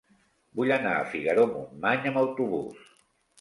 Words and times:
Vull 0.59 0.71
anar 0.77 0.93
a 0.99 1.03
Figaró-Montmany 1.11 2.09
amb 2.13 2.19
autobús. 2.23 2.91